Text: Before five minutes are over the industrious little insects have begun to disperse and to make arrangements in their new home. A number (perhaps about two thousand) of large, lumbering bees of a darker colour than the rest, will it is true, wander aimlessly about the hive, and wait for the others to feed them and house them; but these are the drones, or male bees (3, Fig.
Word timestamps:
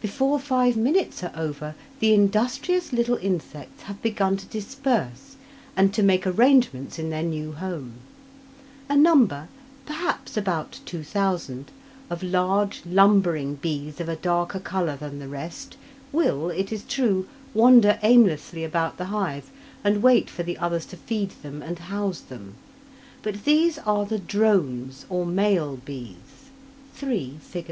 Before 0.00 0.38
five 0.38 0.76
minutes 0.76 1.24
are 1.24 1.32
over 1.34 1.74
the 1.98 2.14
industrious 2.14 2.92
little 2.92 3.16
insects 3.16 3.82
have 3.82 4.00
begun 4.00 4.36
to 4.36 4.46
disperse 4.46 5.34
and 5.76 5.92
to 5.92 6.04
make 6.04 6.24
arrangements 6.24 7.00
in 7.00 7.10
their 7.10 7.24
new 7.24 7.50
home. 7.50 7.94
A 8.88 8.94
number 8.94 9.48
(perhaps 9.84 10.36
about 10.36 10.78
two 10.84 11.02
thousand) 11.02 11.72
of 12.08 12.22
large, 12.22 12.82
lumbering 12.86 13.56
bees 13.56 13.98
of 13.98 14.08
a 14.08 14.14
darker 14.14 14.60
colour 14.60 14.94
than 14.96 15.18
the 15.18 15.26
rest, 15.26 15.76
will 16.12 16.48
it 16.50 16.70
is 16.70 16.84
true, 16.84 17.26
wander 17.52 17.98
aimlessly 18.04 18.62
about 18.62 18.98
the 18.98 19.06
hive, 19.06 19.50
and 19.82 20.00
wait 20.00 20.30
for 20.30 20.44
the 20.44 20.58
others 20.58 20.86
to 20.86 20.96
feed 20.96 21.32
them 21.42 21.60
and 21.60 21.80
house 21.80 22.20
them; 22.20 22.54
but 23.20 23.44
these 23.44 23.78
are 23.80 24.06
the 24.06 24.20
drones, 24.20 25.06
or 25.10 25.26
male 25.26 25.76
bees 25.76 26.50
(3, 26.94 27.38
Fig. 27.40 27.64